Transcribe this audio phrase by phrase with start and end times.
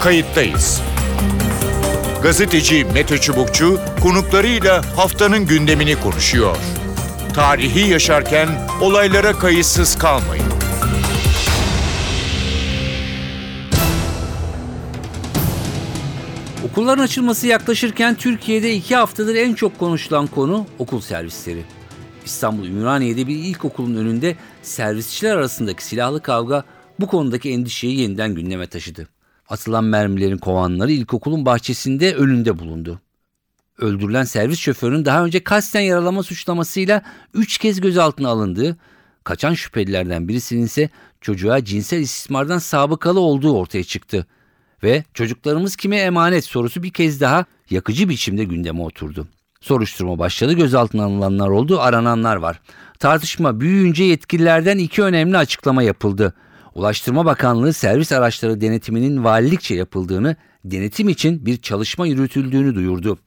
[0.00, 0.80] kayıttayız.
[2.22, 6.56] Gazeteci Mete Çubukçu konuklarıyla haftanın gündemini konuşuyor.
[7.34, 8.48] Tarihi yaşarken
[8.80, 10.44] olaylara kayıtsız kalmayın.
[16.70, 21.64] Okulların açılması yaklaşırken Türkiye'de iki haftadır en çok konuşulan konu okul servisleri.
[22.24, 26.64] İstanbul Ümraniye'de bir ilkokulun önünde servisçiler arasındaki silahlı kavga
[27.00, 29.15] bu konudaki endişeyi yeniden gündeme taşıdı.
[29.48, 33.00] Atılan mermilerin kovanları ilkokulun bahçesinde önünde bulundu.
[33.78, 37.02] Öldürülen servis şoförünün daha önce kasten yaralama suçlamasıyla
[37.34, 38.76] 3 kez gözaltına alındığı,
[39.24, 40.90] kaçan şüphelilerden birisinin ise
[41.20, 44.26] çocuğa cinsel istismardan sabıkalı olduğu ortaya çıktı.
[44.82, 49.28] Ve çocuklarımız kime emanet sorusu bir kez daha yakıcı biçimde gündeme oturdu.
[49.60, 52.60] Soruşturma başladı, gözaltına alınanlar oldu, arananlar var.
[52.98, 56.34] Tartışma büyüyünce yetkililerden iki önemli açıklama yapıldı.
[56.76, 63.18] Ulaştırma Bakanlığı servis araçları denetiminin valilikçe yapıldığını, denetim için bir çalışma yürütüldüğünü duyurdu.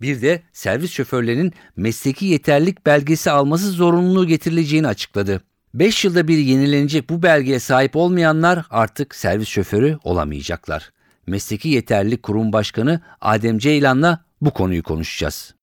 [0.00, 5.42] Bir de servis şoförlerinin mesleki yeterlilik belgesi alması zorunluluğu getirileceğini açıkladı.
[5.74, 10.90] 5 yılda bir yenilenecek bu belgeye sahip olmayanlar artık servis şoförü olamayacaklar.
[11.26, 15.54] Mesleki Yeterlilik Kurum Başkanı Adem Ceylan'la bu konuyu konuşacağız.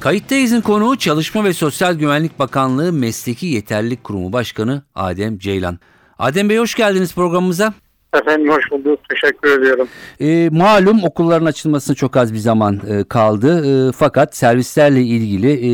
[0.00, 5.78] Kayıttayız'ın konuğu Çalışma ve Sosyal Güvenlik Bakanlığı Mesleki Yeterlilik Kurumu Başkanı Adem Ceylan.
[6.18, 7.74] Adem Bey hoş geldiniz programımıza.
[8.14, 9.00] Efendim hoş bulduk.
[9.08, 9.88] Teşekkür ediyorum.
[10.20, 13.88] E, malum okulların açılmasına çok az bir zaman e, kaldı.
[13.88, 15.70] E, fakat servislerle ilgili e,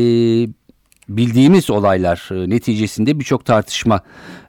[1.09, 4.01] bildiğimiz olaylar e, neticesinde birçok tartışma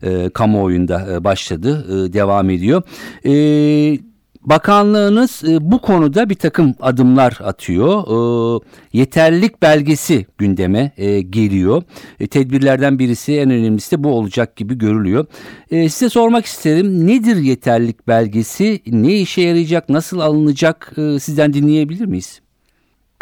[0.03, 2.83] e, kamuoyunda e, başladı, e, devam ediyor.
[3.25, 3.31] E,
[4.49, 7.93] Bakanlığınız e, bu konuda bir takım adımlar atıyor.
[7.93, 8.19] E,
[8.93, 11.83] yeterlilik belgesi gündeme e, geliyor.
[12.21, 15.27] E, tedbirlerden birisi en önemlisi de bu olacak gibi görülüyor.
[15.71, 18.81] E, size sormak isterim nedir yeterlilik belgesi?
[18.87, 19.89] Ne işe yarayacak?
[19.89, 20.93] Nasıl alınacak?
[20.97, 22.41] E, sizden dinleyebilir miyiz?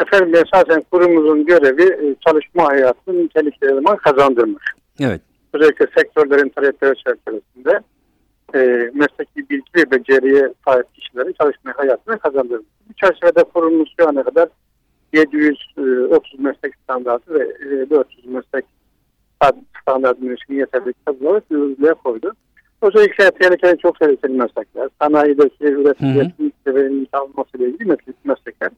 [0.01, 4.63] Efendim esasen kurumumuzun görevi çalışma hayatının niteliklerini kazandırmak.
[4.99, 5.21] Evet.
[5.53, 7.79] Özellikle sektörlerin talepleri çerçevesinde
[8.55, 12.65] e, mesleki bilgi ve beceriye sahip kişilerin çalışma hayatına kazandırmak.
[12.89, 14.49] Bu çerçevede kurumumuz şu ana kadar
[15.13, 18.65] 730 meslek standartı ve 400 meslek
[19.81, 22.33] standartının ilişkin yeterlilik tabloları yürürlüğe koydu.
[22.81, 26.15] Özellikle tehlikeli çok tehlikeli meslekler, sanayideki üretim
[26.67, 28.69] ve limit alınması ile ilgili meslekler.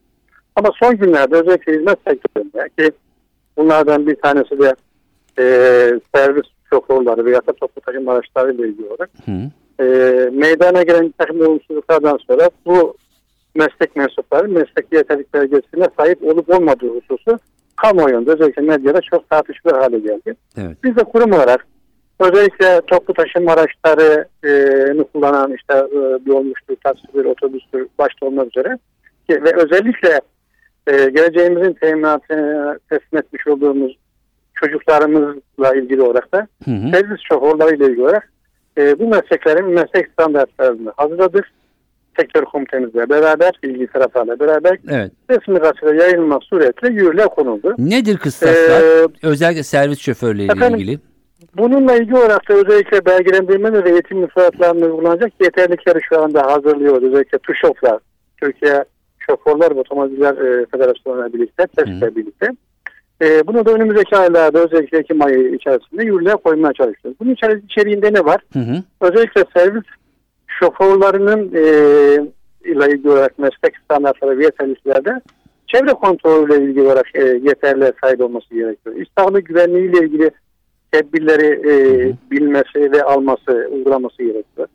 [0.55, 2.91] Ama son günlerde özellikle hizmet sektöründe ki
[3.57, 4.75] bunlardan bir tanesi de
[5.39, 5.43] e,
[6.15, 9.09] servis şoförleri veya da toplu taşıma araçları ile ilgili olarak
[9.79, 9.83] e,
[10.31, 12.97] meydana gelen bir takım olumsuzluklardan sonra bu
[13.55, 17.39] meslek mensupları meslek yeterlik belgesine sahip olup olmadığı hususu
[17.75, 20.35] kamuoyunda özellikle medyada çok tartışılır hale geldi.
[20.57, 20.77] Evet.
[20.83, 21.67] Biz de kurum olarak
[22.19, 28.77] özellikle toplu taşıma araçlarını kullanan işte e, dolmuştur, taksidir, otobüstür başta olmak üzere
[29.29, 30.21] ki, ve özellikle
[30.87, 33.97] e, geleceğimizin teminatını teslim etmiş olduğumuz
[34.63, 36.91] çocuklarımızla ilgili olarak da Hı hı.
[36.91, 38.31] servis şoförleriyle ilgili olarak
[38.77, 41.45] e, bu mesleklerin meslek standartlarını hazırladık.
[42.19, 45.11] Sektör komitemizle beraber, ilgili taraflarla beraber Evet.
[45.29, 47.75] resmi gazetede yayınlanmak suretiyle yürürlüğe konuldu.
[47.77, 48.81] Nedir kıstaslar?
[49.03, 50.99] Ee, Özellikle servis şoförleriyle efendim, ilgili.
[51.57, 57.03] Bununla ilgili olarak da özellikle belgelendirme ve eğitim müfredatlarında uygulanacak yeterlikleri şu anda hazırlıyoruz.
[57.03, 57.99] Özellikle TÜŞOF'la,
[58.41, 58.85] Türkiye
[59.19, 62.47] Şoförler ve Otomobiller e, Federasyonu'na birlikte, TES'le birlikte.
[63.21, 67.19] E, bunu da önümüzdeki aylarda özellikle Ekim ayı içerisinde yürürlüğe koymaya çalışıyoruz.
[67.19, 68.41] Bunun içeri- içeriğinde ne var?
[68.53, 68.83] Hı hı.
[69.01, 69.83] Özellikle servis
[70.47, 71.61] şoförlerinin e,
[72.71, 75.21] ile ilgili olarak meslek standartları ve yeterliliklerde
[75.67, 78.95] çevre kontrolüyle ilgili olarak e, yeterliğe sahip olması gerekiyor.
[78.95, 80.31] İstihbarat güvenliği ile ilgili
[80.91, 81.73] tedbirleri e,
[82.31, 84.67] bilmesi ve alması, uygulaması gerekiyor.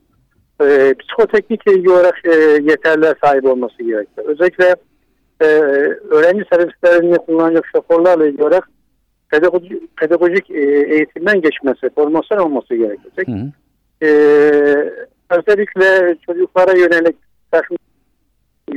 [0.63, 2.31] E, psikoteknikle ilgili olarak e,
[2.63, 4.27] yeterliğe sahip olması gerekiyor.
[4.27, 4.75] Özellikle
[5.41, 5.45] e,
[6.11, 8.69] öğrenci servislerini kullanacak şoförlerle ilgili olarak
[9.31, 10.61] pedagojik, pedagojik e,
[10.95, 13.29] eğitimden geçmesi, formasyon olması gerekecek.
[13.29, 13.53] Hı hı.
[14.03, 14.93] Ee,
[15.31, 17.17] özellikle çocuklara yönelik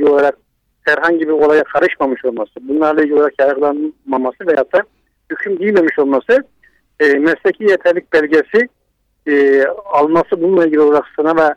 [0.01, 0.37] olarak
[0.81, 4.83] herhangi bir olaya karışmamış olması, bunlarla ilgili olarak yargılanmaması veya da
[5.31, 6.43] hüküm giymemiş olması
[6.99, 8.69] e, mesleki yeterlik belgesi
[9.27, 11.55] e, alması bununla ilgili olarak sınava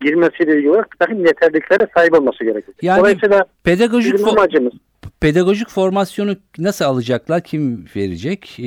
[0.00, 2.74] girmesiyle ilgili olarak bir takım yeterliklere sahip olması gerekir.
[2.82, 4.72] Yani Dolayısıyla Pedagojik bizim amacımız
[5.20, 7.40] pedagojik formasyonu nasıl alacaklar?
[7.40, 8.56] Kim verecek?
[8.58, 8.62] Ee,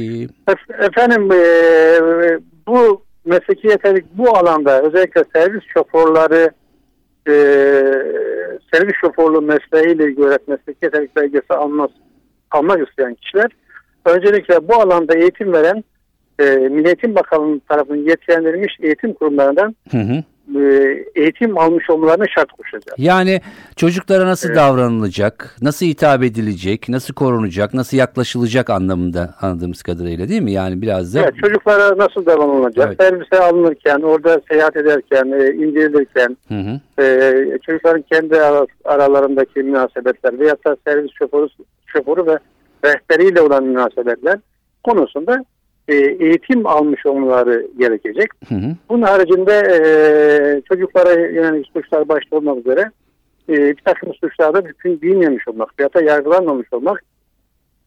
[0.47, 6.49] Ef- Efendim eee, bu mesleki yeterlik bu alanda özellikle servis şoförleri
[7.27, 11.89] eee servis şoförlüğü mesleğiyle ilgili olarak mesleki yeterlik belgesi almaz,
[12.51, 13.51] almak isteyen kişiler
[14.05, 15.83] öncelikle bu alanda eğitim veren
[16.39, 20.23] eee Milli Eğitim Bakanlığı tarafından yetkilendirilmiş eğitim kurumlarından hı hı.
[20.55, 20.61] E,
[21.15, 22.95] eğitim almış olmalarına şart koşacağız.
[22.97, 23.41] Yani
[23.75, 24.57] çocuklara nasıl Evet.
[24.57, 30.51] davranılacak, nasıl hitap edilecek, nasıl korunacak, nasıl yaklaşılacak anlamında anladığımız kadarıyla değil mi?
[30.51, 32.87] Yani biraz da Evet, çocuklara nasıl davranılacak?
[32.87, 33.01] Evet.
[33.01, 37.03] Servise alınırken, orada seyahat ederken, e, indirilirken, Hı hı.
[37.03, 37.33] e,
[37.65, 41.47] çocukların kendi ara- aralarındaki münasebetler veyahut da servis şoförü,
[41.85, 42.37] şoförü ve
[42.85, 44.39] rehberiyle olan münasebetler
[44.83, 45.45] konusunda
[45.89, 48.29] e, eğitim almış olmaları gerekecek.
[48.49, 48.75] Hı hı.
[48.89, 49.81] Bunun haricinde e,
[50.67, 52.91] çocuklara yönelik suçlar başta olmak üzere
[53.49, 57.03] e, bir takım suçlarda hüküm giymemiş olmak veyahut da yargılanmamış olmak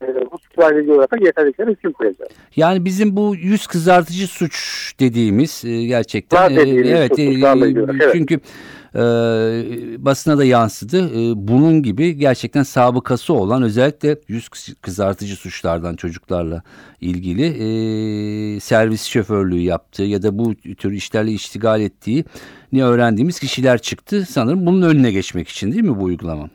[0.03, 2.31] e, bu suçlarla ilgili olarak yeterlikleri hüküm koyacağız.
[2.57, 4.57] Yani bizim bu yüz kızartıcı suç
[5.01, 8.43] dediğimiz e, gerçekten Var dediğimiz evet ilgili olarak, evet.
[8.95, 9.01] E,
[10.05, 10.99] basına da yansıdı.
[10.99, 16.63] E, bunun gibi gerçekten sabıkası olan özellikle yüz kız- kızartıcı suçlardan çocuklarla
[17.01, 22.25] ilgili e, servis şoförlüğü yaptığı ya da bu tür işlerle iştigal ettiği
[22.73, 24.25] ne öğrendiğimiz kişiler çıktı.
[24.29, 26.49] Sanırım bunun önüne geçmek için değil mi bu uygulama?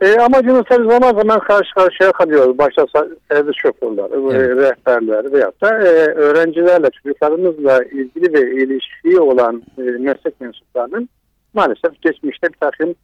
[0.00, 2.58] E, amacımız tabii zaman zaman karşı karşıya kalıyoruz.
[2.58, 2.86] Başta
[3.30, 4.56] servis şoförleri, Evet.
[4.56, 11.08] rehberler veyahut da e, öğrencilerle, çocuklarımızla ilgili ve ilişkiyi olan e, meslek mensuplarının
[11.58, 12.94] maalesef geçmişte bir takım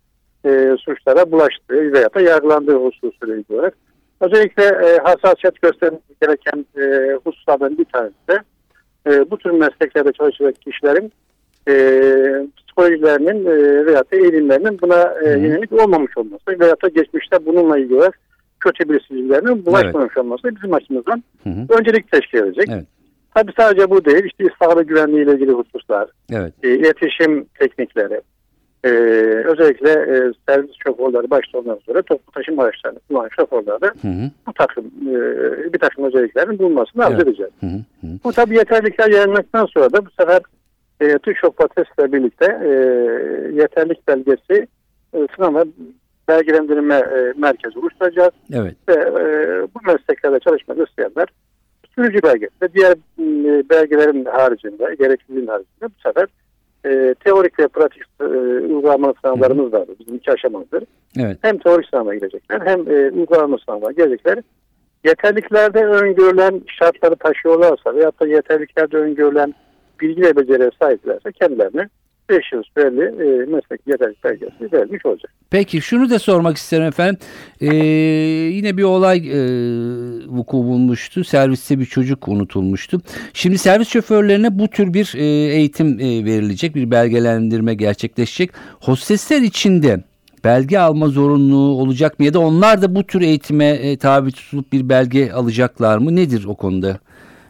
[0.46, 3.74] e, suçlara bulaştığı veyahut da yargılandığı hususuyla ilgili olarak.
[4.20, 8.38] Özellikle e, hassasiyet göstermesi gereken e, hususlardan bir tanesi de
[9.06, 11.12] e, bu tür mesleklerde çalışacak kişilerin
[11.68, 11.74] e,
[12.56, 17.94] psikolojilerinin e, veyahut da eğilimlerinin buna e, yönelik olmamış olması veyahut da geçmişte bununla ilgili
[17.94, 18.18] olarak
[18.60, 21.66] kötü bilgisizliklerinin bulaşmamış olması bizim açımızdan Hı hı.
[21.78, 22.68] öncelik teşkil edecek.
[22.72, 22.84] Evet.
[23.34, 26.52] Tabii sadece bu değil, işte istihbarat güvenliği ile ilgili hususlar, Evet.
[26.62, 28.20] e, iletişim teknikleri,
[28.84, 28.88] e,
[29.44, 34.30] özellikle e, servis şoförleri başta olmak üzere toplu taşıma araçlarını kullanan şoförlerde Hı hı.
[34.46, 37.22] bu takım e, bir takım özelliklerin bulunmasını Evet.
[37.22, 37.52] edeceğiz.
[37.60, 37.70] Hı hı.
[38.00, 38.18] Hı hı.
[38.24, 40.40] Bu tabii yeterlikler yayınlandıktan sonra da bu sefer
[41.00, 41.60] e, TÜŞOP
[41.98, 42.70] ile birlikte e,
[43.62, 44.66] yeterlik belgesi
[45.14, 45.64] e, sınav ve
[46.28, 48.74] belgelendirme e, merkezi oluşturacağız Evet.
[48.88, 51.28] ve e, bu mesleklerde çalışmak isteyenler
[51.94, 56.26] sürücü belgesi ve diğer e, belgelerin haricinde, gerekliliğin haricinde bu sefer
[56.84, 59.84] e, teorik ve pratik e, uygulamalı sınavlarımız var.
[60.00, 60.84] Bizim iki aşamalıdır.
[61.18, 61.38] Evet.
[61.42, 64.38] Hem teorik sınava girecekler hem e, uygulama sınavına gelecekler.
[65.04, 69.54] Yeterliklerde öngörülen şartları taşıyorlarsa veyahut da yeterliklerde öngörülen
[70.00, 71.88] bilgi ve beceriye sahiplerse kendilerine
[72.28, 75.32] 5 yıl süreli e, meslek yeterlik belgesi vermiş olacak.
[75.50, 77.18] Peki şunu da sormak isterim efendim.
[77.60, 77.74] Ee,
[78.54, 79.40] yine bir olay e,
[80.26, 81.24] vuku bulmuştu.
[81.24, 83.00] Serviste bir çocuk unutulmuştu.
[83.32, 85.24] Şimdi servis şoförlerine bu tür bir e,
[85.54, 88.50] eğitim e, verilecek, bir belgelendirme gerçekleşecek.
[88.80, 90.00] Hostesler için de
[90.44, 94.72] belge alma zorunluluğu olacak mı ya da onlar da bu tür eğitime e, tabi tutulup
[94.72, 96.16] bir belge alacaklar mı?
[96.16, 96.98] Nedir o konuda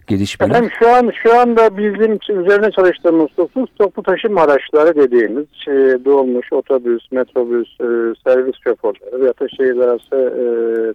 [0.06, 0.50] gelişmeler?
[0.50, 6.04] Efendim şu an şu anda bizim için üzerine çalıştığımız husus toplu taşıma araçları dediğimiz şey,
[6.04, 7.86] dolmuş, otobüs, metrobüs, e,
[8.24, 10.44] servis şoförleri veyahut da şehirler arası e,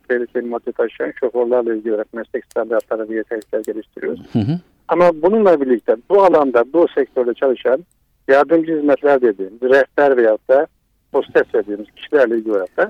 [0.08, 4.34] tehlikeli madde taşıyan şoförlerle ilgili olarak meslek standartları ve yeterlikler geliştiriyoruz.
[4.34, 4.60] Hı hı.
[4.88, 7.86] Ama bununla birlikte bu alanda, bu sektörde çalışan
[8.28, 10.68] yardımcı hizmetler dediğimiz, rehber veyahut da
[11.14, 12.90] hostes dediğimiz kişilerle ilgili olarak da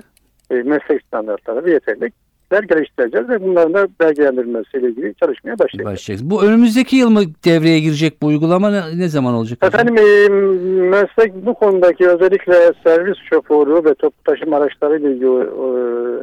[0.50, 2.10] e, meslek standartları ve yeterlikler
[2.58, 5.92] geliştireceğiz ve bunların da belgelendirilmesiyle ilgili çalışmaya başlayacağız.
[5.92, 6.30] Başlayacağız.
[6.30, 9.58] Bu önümüzdeki yıl mı devreye girecek bu uygulama ne, ne zaman olacak?
[9.62, 10.28] Efendim e,
[10.88, 15.70] meslek bu konudaki özellikle servis şoförü ve toplu taşıma araçları ile ilgili e,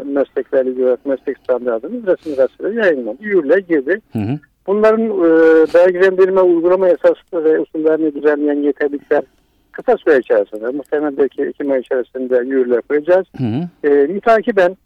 [0.03, 3.23] mesleklerle ilgili meslek standartımız resmi gazetede yayınlandı.
[3.23, 4.01] Yürürlüğe girdi.
[4.13, 4.39] Hı hı.
[4.67, 9.23] Bunların e, belgelendirme uygulama esaslı ve usullerini düzenleyen yeterlikler
[9.71, 13.25] kısa süre içerisinde muhtemelen belki Ekim ayı içerisinde yürürlüğe koyacağız.
[13.37, 13.89] Hı hı.
[13.89, 14.77] E, mütakiben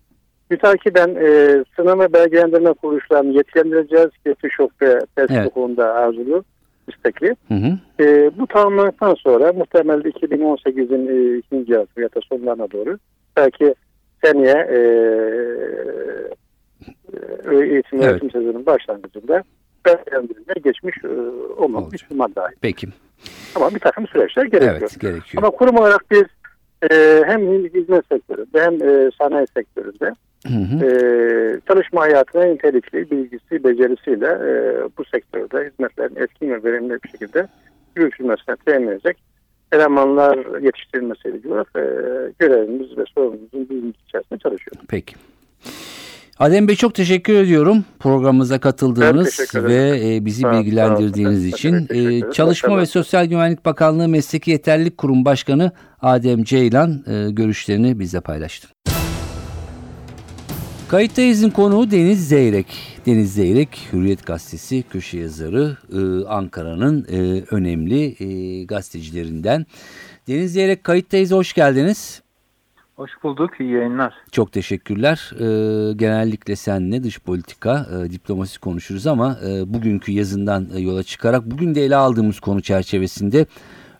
[0.52, 4.10] mütakiben e, sınama belgelendirme kuruluşlarını yetkilendireceğiz.
[4.42, 5.46] TÜŞOP ve test Evet.
[5.46, 6.44] hukukunda arzulu,
[6.88, 7.36] istekli.
[7.48, 8.04] Hı hı.
[8.04, 12.98] E, bu tamamlandıktan sonra muhtemelen 2018'in e, ikinci yarısı ya da sonlarına doğru
[13.38, 13.76] belki
[14.24, 14.78] seneye e,
[17.52, 18.12] e, eğitim Evet.
[18.12, 19.44] öğretim sezonunun başlangıcında
[19.86, 21.08] belgelendirilmeye geçmiş e,
[21.58, 21.94] Olacak.
[21.94, 22.56] ihtimal dahil.
[22.62, 22.88] Peki.
[23.56, 24.78] Ama bir takım süreçler gerekiyor.
[24.80, 25.44] Evet gerekiyor.
[25.44, 26.24] Ama kurum olarak biz
[26.92, 30.16] e, hem hizmet sektöründe hem e, sanayi sektöründe
[30.52, 30.86] Hı hı.
[30.86, 34.52] e, çalışma hayatına nitelikli bilgisi, becerisiyle e,
[34.98, 37.48] bu sektörde hizmetlerin etkin ve verimli bir şekilde
[37.96, 39.18] yürütülmesine temin edecek
[39.72, 41.84] elemanlar yetiştirilmesiyle olarak e,
[42.40, 44.82] görevimiz ve sorumluluğumuzun bilinci içerisinde çalışıyoruz.
[44.88, 45.16] Peki.
[46.40, 51.88] Adem Bey çok teşekkür ediyorum programımıza katıldığınız ve e, bizi bilgilendirdiğiniz için.
[51.90, 52.32] E.
[52.32, 58.68] Çalışma ve Sosyal Güvenlik Bakanlığı Mesleki Yeterlilik Kurum Başkanı Adem Ceylan e, görüşlerini bizle paylaştı.
[60.92, 63.00] Kayıttayız'ın konuğu Deniz Zeyrek.
[63.06, 69.66] Deniz Zeyrek, Hürriyet Gazetesi köşe yazarı, e, Ankara'nın e, önemli e, gazetecilerinden.
[70.28, 72.22] Deniz Zeyrek Kayıttayız'a hoş geldiniz.
[72.96, 74.14] Hoş bulduk, iyi yayınlar.
[74.32, 75.32] Çok teşekkürler.
[75.36, 81.46] E, genellikle seninle dış politika, e, diplomasi konuşuruz ama e, bugünkü yazından e, yola çıkarak
[81.46, 83.46] bugün de ele aldığımız konu çerçevesinde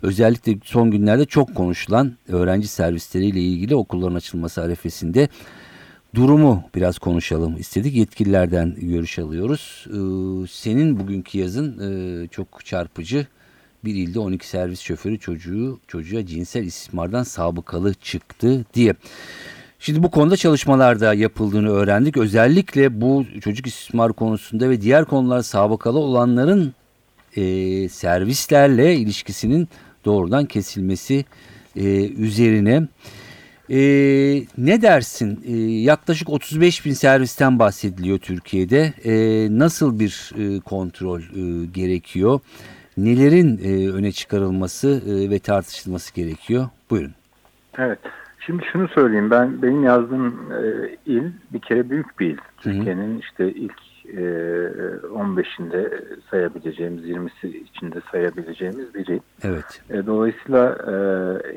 [0.02, 5.30] özellikle son günlerde çok konuşulan öğrenci servisleriyle ilgili okulların açılması arefesinde
[6.16, 7.96] durumu biraz konuşalım istedik.
[7.96, 9.86] Yetkililerden görüş alıyoruz.
[9.88, 11.80] Ee, senin bugünkü yazın
[12.24, 13.28] e, çok çarpıcı.
[13.86, 18.94] Bir ilde 12 servis şoförü çocuğu çocuğa cinsel istismardan sabıkalı çıktı diye.
[19.80, 22.18] Şimdi bu konuda çalışmalar da yapıldığını öğrendik.
[22.18, 26.74] Özellikle bu çocuk istismar konusunda ve diğer konular sabıkalı olanların
[27.36, 27.44] e,
[27.90, 29.70] servislerle ilişkisinin
[30.06, 31.26] doğrudan kesilmesi
[31.76, 32.88] e, üzerine.
[33.72, 33.80] E,
[34.58, 35.40] ne dersin?
[35.46, 38.94] E, yaklaşık 35 bin servisten bahsediliyor Türkiye'de.
[39.06, 39.14] E,
[39.60, 42.40] nasıl bir e, kontrol e, gerekiyor?
[42.98, 46.70] Nelerin e, öne çıkarılması e, ve tartışılması gerekiyor?
[46.90, 47.14] Buyurun.
[47.78, 48.00] Evet,
[48.40, 49.32] şimdi şunu söyleyeyim.
[49.32, 50.62] Ben benim yazdığım e,
[51.06, 51.24] il
[51.54, 52.38] bir kere büyük bir il.
[52.58, 59.20] Türkiye'nin işte ilk 15'inde sayabileceğimiz, 20'si içinde sayabileceğimiz bir il.
[59.44, 59.82] Evet.
[59.90, 60.94] E, dolayısıyla e,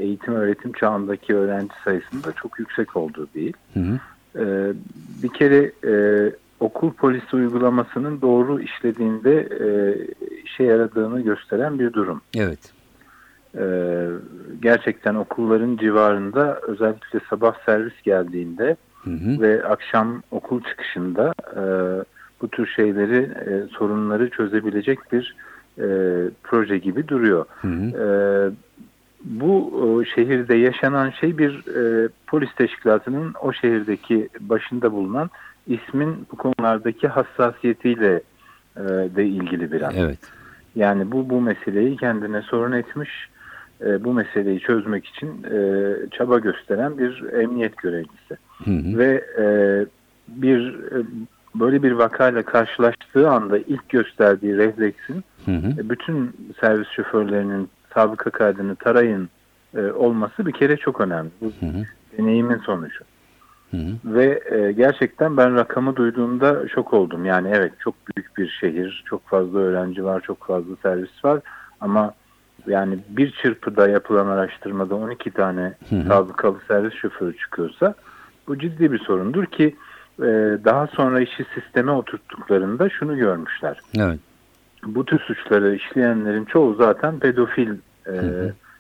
[0.03, 3.53] eğitim öğretim çağındaki öğrenci sayısının da çok yüksek olduğu bir il.
[3.75, 3.99] Hı hı.
[4.39, 4.73] E,
[5.23, 5.95] bir kere e,
[6.61, 9.69] okul polisi uygulamasının doğru işlediğinde e,
[10.45, 12.21] işe yaradığını gösteren bir durum.
[12.37, 12.73] Evet.
[14.63, 19.41] Gerçekten okulların civarında özellikle sabah servis geldiğinde Hı hı.
[19.41, 21.63] ve akşam okul çıkışında e,
[22.43, 25.35] bu tür şeyleri e, sorunları çözebilecek bir
[25.79, 25.87] e,
[26.43, 27.45] proje gibi duruyor.
[27.63, 27.85] Hı hı.
[27.85, 28.07] E,
[29.25, 29.73] bu
[30.03, 35.31] e, şehirde yaşanan şey bir e, polis teşkilatının o şehirdeki başında bulunan
[35.67, 38.21] ismin bu konulardaki hassasiyetiyle
[38.77, 38.83] e,
[39.17, 39.97] de ilgili biraz.
[39.97, 40.19] Evet.
[40.77, 43.11] Yani bu bu meseleyi kendine sorun etmiş,
[43.81, 48.37] e, bu meseleyi çözmek için e, çaba gösteren bir emniyet görevlisi.
[48.65, 48.99] Hı hı.
[48.99, 49.45] Ve e,
[50.29, 51.05] bir e,
[51.55, 55.81] böyle bir vakayla karşılaştığı anda ilk gösterdiği refleksin Hı hı.
[55.81, 59.29] e, bütün servis şoförlerinin sabıka kaydını tarayın
[59.77, 61.31] e, olması bir kere çok önemli.
[61.41, 61.85] Bu Hı hı.
[62.19, 63.05] deneyimin sonucu.
[63.71, 63.91] Hı hı.
[64.05, 67.25] Ve e, gerçekten ben rakamı duyduğumda şok oldum.
[67.25, 71.41] Yani evet çok büyük bir şehir, çok fazla öğrenci var, çok fazla servis var.
[71.81, 72.15] Ama
[72.67, 75.75] yani bir çırpıda yapılan araştırmada 12 tane
[76.09, 77.95] sabıkalı servis şoförü çıkıyorsa
[78.49, 79.77] bu ciddi bir sorundur ki
[80.65, 83.81] daha sonra işi sisteme oturttuklarında şunu görmüşler.
[83.99, 84.19] Evet.
[84.87, 87.71] Bu tür suçları işleyenlerin çoğu zaten pedofil
[88.07, 88.13] e,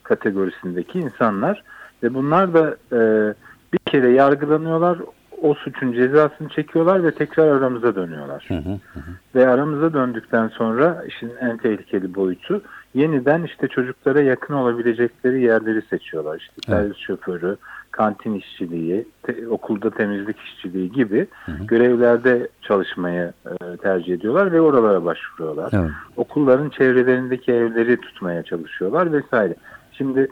[0.03, 1.63] kategorisindeki insanlar
[2.03, 3.35] ve bunlar da e,
[3.73, 4.99] bir kere yargılanıyorlar,
[5.43, 8.45] o suçun cezasını çekiyorlar ve tekrar aramıza dönüyorlar.
[8.49, 8.71] Hı hı.
[8.95, 9.01] Hı.
[9.35, 12.63] Ve aramıza döndükten sonra işin en tehlikeli boyutu
[12.95, 16.39] yeniden işte çocuklara yakın olabilecekleri yerleri seçiyorlar.
[16.39, 16.79] İşte Evet.
[16.79, 17.57] servis şoförü,
[17.97, 21.67] kantin işçiliği, te- okulda temizlik işçiliği gibi Hı hı.
[21.67, 25.91] görevlerde çalışmayı e, tercih ediyorlar ve oralara başvuruyorlar Evet.
[26.17, 29.55] okulların çevrelerindeki evleri tutmaya çalışıyorlar vesaire.
[29.93, 30.29] Şimdi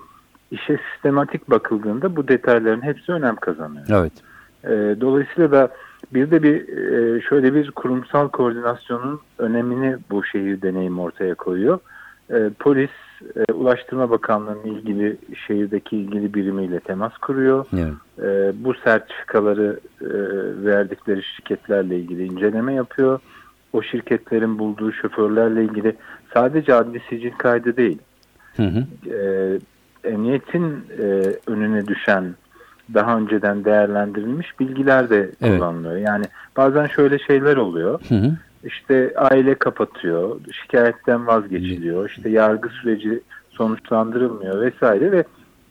[0.51, 3.87] işe sistematik bakıldığında bu detayların hepsi önem kazanıyor.
[3.91, 4.13] Evet.
[4.65, 5.69] E, dolayısıyla da
[6.15, 11.79] bir de bir e, şöyle bir kurumsal koordinasyonun önemini bu şehir deneyim ortaya koyuyor.
[12.31, 12.91] E, polis
[13.37, 17.67] e, Ulaştırma Bakanlığı'nın ilgili şehirdeki ilgili birimiyle temas kuruyor.
[17.75, 17.93] Evet.
[18.23, 20.09] E, bu sertifikaları e,
[20.65, 23.21] verdikleri şirketlerle ilgili inceleme yapıyor.
[23.73, 25.97] O şirketlerin bulduğu şoförlerle ilgili
[26.35, 27.99] sadece adli sicil kaydı değil,
[28.57, 28.85] Hı hı.
[29.15, 29.59] e,
[30.05, 31.05] emniyetin e,
[31.47, 32.25] önüne düşen
[32.95, 35.59] daha önceden değerlendirilmiş bilgiler de Evet.
[35.59, 35.97] kullanılıyor.
[35.97, 36.25] Yani
[36.57, 38.01] bazen şöyle şeyler oluyor.
[38.09, 38.33] Hı hı.
[38.65, 45.25] İşte aile kapatıyor, şikayetten vazgeçiliyor, işte yargı süreci sonuçlandırılmıyor vesaire ve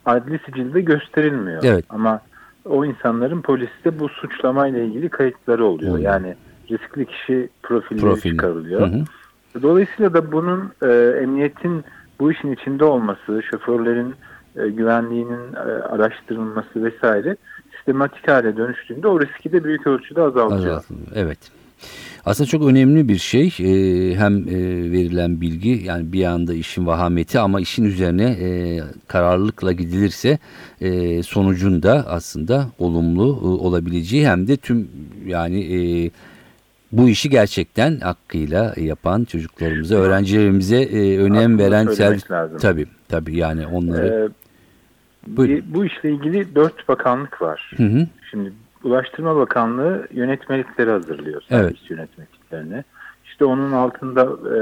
[0.05, 1.63] adli sicilde gösterilmiyor.
[1.63, 1.85] Evet.
[1.89, 2.21] Ama
[2.65, 5.91] o insanların poliste bu suçlamayla ilgili kayıtları oluyor.
[5.91, 6.11] Oluyor.
[6.13, 6.35] Yani
[6.71, 8.31] riskli kişi profilleri Profil.
[8.31, 8.81] çıkarılıyor.
[8.81, 9.03] Hı hı.
[9.61, 11.83] Dolayısıyla da bunun e, emniyetin
[12.19, 14.15] bu işin içinde olması, şoförlerin
[14.55, 17.35] e, güvenliğinin e, araştırılması vesaire
[17.75, 20.71] sistematik hale dönüştüğünde o riski de büyük ölçüde azaltıyor.
[20.71, 21.07] Azaltılıyor.
[21.15, 21.51] Evet.
[22.25, 23.47] Aslında çok önemli bir şey.
[23.59, 29.71] Ee, hem e, verilen bilgi yani bir anda işin vahameti ama işin üzerine e, kararlılıkla
[29.71, 30.37] gidilirse
[30.81, 34.87] e, sonucun da aslında olumlu e, olabileceği hem de tüm
[35.25, 36.11] yani e,
[36.91, 42.57] bu işi gerçekten hakkıyla yapan çocuklarımıza, öğrencilerimize e, önem veren servis lazım.
[42.57, 44.31] tabii tabii yani onları
[45.27, 45.63] Ee, Buyurun.
[45.73, 47.71] bu işle ilgili dört bakanlık var.
[47.77, 48.07] Hı hı.
[48.31, 52.83] Şimdi Ulaştırma Bakanlığı yönetmelikleri hazırlıyor servis yönetmeliklerini.
[53.25, 54.57] İşte onun altında e,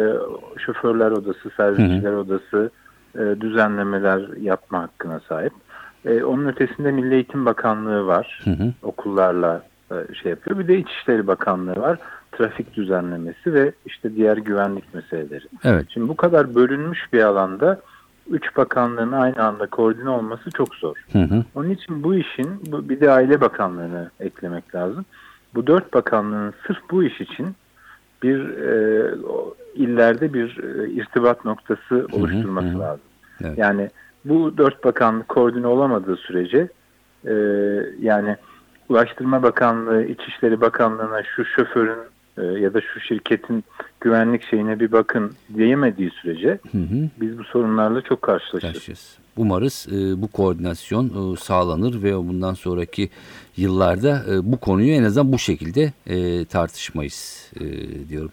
[0.60, 2.72] şoförler odası, servisçiler odası
[3.16, 5.54] e, düzenlemeler yapma hakkına sahip.
[6.06, 8.42] E, onun ötesinde Milli Eğitim Bakanlığı var.
[8.44, 8.74] Hı hı.
[8.84, 10.60] Okullarla e, şey yapıyor.
[10.60, 12.00] Bir de İçişleri Bakanlığı var.
[12.32, 15.46] Trafik düzenlemesi ve işte diğer güvenlik meseleleri.
[15.64, 15.86] Evet.
[15.90, 17.82] Şimdi bu kadar bölünmüş bir alanda
[18.30, 20.96] üç bakanlığın aynı anda koordine olması çok zor.
[21.12, 21.44] Hı hı.
[21.56, 25.06] Onun için bu işin bu, bir de Aile Bakanlığı'nı eklemek lazım.
[25.56, 27.48] Bu dört bakanlığın sırf bu iş için
[28.24, 29.06] bir e,
[29.74, 32.80] illerde bir e, irtibat noktası oluşturması hı hı.
[32.80, 33.06] lazım.
[33.44, 33.58] Evet.
[33.58, 33.90] Yani
[34.26, 36.68] bu dört bakanlık koordine olamadığı sürece
[37.26, 37.34] e,
[38.00, 38.36] yani
[38.90, 42.00] Ulaştırma Bakanlığı, İçişleri Bakanlığı'na şu şoförün
[42.40, 43.64] e, ya da şu şirketin
[44.02, 47.10] güvenlik şeyine bir bakın diyemediği sürece Hı hı.
[47.22, 48.74] biz bu sorunlarla çok karşılaşırız.
[48.74, 49.18] Karşıyız.
[49.38, 53.10] Umarız e, bu koordinasyon e, sağlanır ve bundan sonraki
[53.58, 57.66] yıllarda e, bu konuyu en azından bu şekilde e, tartışmayız e,
[58.10, 58.32] diyorum.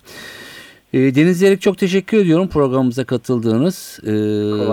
[0.97, 4.13] E, Deniz Zeyrek çok teşekkür ediyorum programımıza katıldığınız e,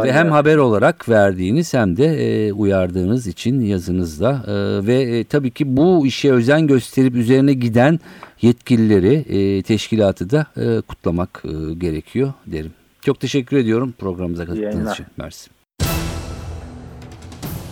[0.04, 5.52] ve hem haber olarak verdiğiniz hem de e, uyardığınız için yazınızda E, ve e, tabii
[5.52, 8.00] ki bu işe özen gösterip üzerine giden
[8.42, 12.72] yetkilileri e, teşkilatı da e, kutlamak e, gerekiyor derim.
[13.02, 15.06] Çok teşekkür ediyorum programımıza katıldığınız için.
[15.18, 15.50] Mersi.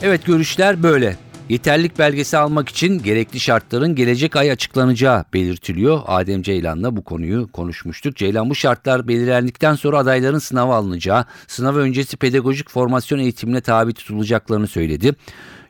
[0.03, 1.15] Evet görüşler böyle.
[1.51, 6.01] Yeterlik belgesi almak için gerekli şartların gelecek ay açıklanacağı belirtiliyor.
[6.05, 8.15] Adem Ceylan'la bu konuyu konuşmuştuk.
[8.15, 14.67] Ceylan bu şartlar belirlendikten sonra adayların sınava alınacağı, sınav öncesi pedagojik formasyon eğitimine tabi tutulacaklarını
[14.67, 15.13] söyledi.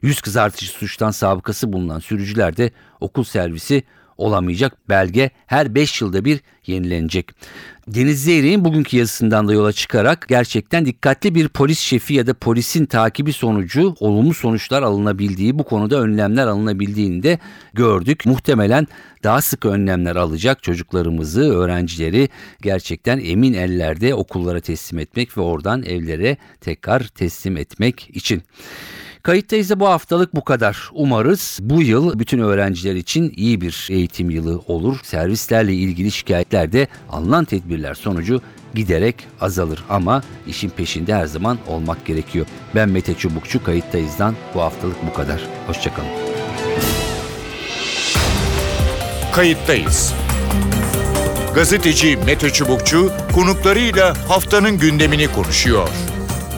[0.02, 3.84] Yüz kızartıcı suçtan sabıkası bulunan sürücüler de okul servisi
[4.22, 4.90] olamayacak.
[4.90, 7.32] Belge her 5 yılda bir yenilenecek.
[7.88, 12.86] Deniz Zeyrek'in bugünkü yazısından da yola çıkarak gerçekten dikkatli bir polis şefi ya da polisin
[12.86, 17.40] takibi sonucu olumlu sonuçlar alınabildiği, bu konuda önlemler alınabildiğini de
[17.74, 18.26] gördük.
[18.26, 18.88] Muhtemelen
[19.24, 22.30] daha sık önlemler alacak çocuklarımızı, öğrencileri
[22.62, 28.44] gerçekten emin ellerde okullara teslim etmek ve oradan evlere tekrar teslim etmek için.
[29.24, 30.90] Kayıttayız da bu haftalık bu kadar.
[30.94, 35.00] Umarız bu yıl bütün öğrenciler için iyi bir eğitim yılı olur.
[35.04, 38.42] Servislerle ilgili şikayetler de alınan tedbirler sonucu
[38.76, 39.84] giderek azalır.
[39.90, 42.46] Ama işin peşinde her zaman olmak gerekiyor.
[42.76, 45.42] Ben Mete Çubukçu Kayıttayız'dan bu haftalık bu kadar.
[45.68, 46.10] Hoşçakalın.
[49.34, 50.14] Kayıttayız.
[51.56, 56.11] Gazeteci Mete Çubukçu konuklarıyla haftanın gündemini konuşuyor.